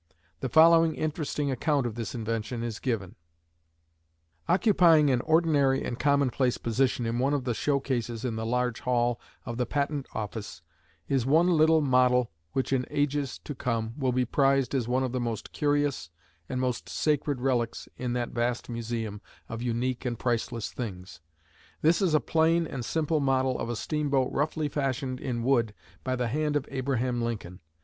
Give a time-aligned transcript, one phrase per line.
[0.39, 3.13] The following interesting account of this invention is given:
[4.49, 8.79] "Occupying an ordinary and commonplace position in one of the show cases in the large
[8.79, 10.63] hall of the Patent Office
[11.07, 15.11] is one little model which in ages to come will be prized as one of
[15.11, 16.09] the most curious
[16.49, 21.21] and most sacred relics in that vast museum of unique and priceless things.
[21.83, 26.15] This is a plain and simple model of a steamboat roughly fashioned in wood by
[26.15, 27.59] the hand of Abraham Lincoln.